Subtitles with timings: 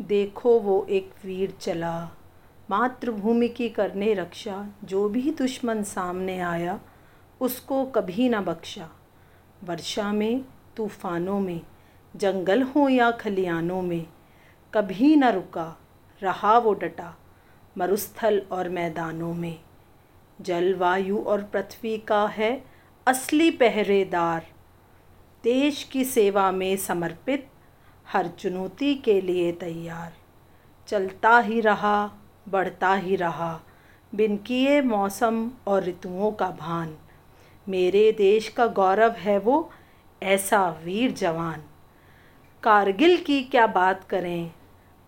[0.00, 2.10] देखो वो एक वीर चला।
[2.70, 6.80] मातृभूमि की करने रक्षा, जो भी दुश्मन सामने आया,
[7.40, 8.90] उसको कभी ना बख्शा।
[9.64, 10.44] वर्षा में,
[10.76, 11.60] तूफ़ानों में,
[12.16, 14.06] जंगल हो या खलियानों में,
[14.74, 15.76] कभी न रुका,
[16.22, 17.16] रहा वो डटा,
[17.78, 19.60] मरुस्थल और मैदानों में।
[20.40, 22.64] जलवायु और पृथ्वी का है
[23.06, 24.46] असली पहरेदार।
[25.44, 27.45] देश की सेवा में समर्पित
[28.16, 30.12] हर चुनौती के लिए तैयार।
[30.88, 32.10] चलता ही रहा,
[32.48, 33.60] बढ़ता ही रहा,
[34.14, 36.96] बिन किए मौसम और ऋतुओं का भान।
[37.68, 39.70] मेरे देश का गौरव है वो
[40.22, 41.62] ऐसा वीर जवान।
[42.62, 44.52] कारगिल की क्या बात करें,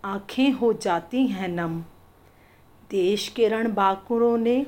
[0.05, 1.81] आँखें हो जाती हैं नम।
[2.91, 4.67] देश के रण बाकुरों ने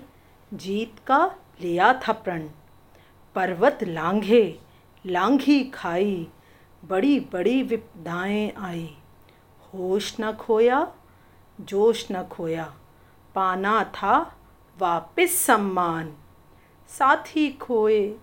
[0.54, 2.48] जीत का लिया था प्रण।
[3.34, 4.58] पर्वत लांघे,
[5.06, 6.28] लांघी खाई
[6.84, 8.96] बड़ी बड़ी विपदाएँ आई।
[9.74, 10.92] होश न खोया,
[11.60, 12.74] जोश न खोया।
[13.34, 14.36] पाना था
[14.78, 16.14] वापिस सम्मान।
[16.88, 18.14] साथी खोए,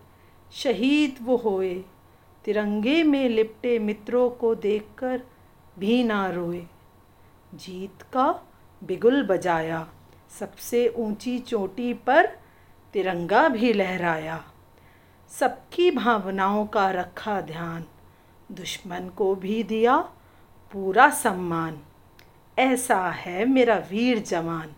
[0.52, 1.84] शहीद वो होए।
[2.46, 5.22] तिरंगे में लिपटे मित्रों को देखकर
[5.80, 6.66] भी ना रोए।
[7.56, 8.48] जीत का
[8.84, 9.88] बिगुल बजाया,
[10.40, 12.26] सबसे ऊँची चोटी पर
[12.94, 14.44] तिरंगा भी लहराया।
[15.30, 17.86] सबकी भावनाओं का रखा ध्यान
[18.52, 19.98] दुश्मन को भी दिया
[20.72, 21.80] पूरा सम्मान।
[22.60, 24.74] ऐसा है मेरा वीर जवान।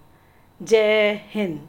[0.61, 1.67] जय हिंद।